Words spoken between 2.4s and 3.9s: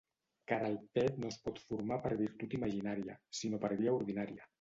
imaginària, sinó per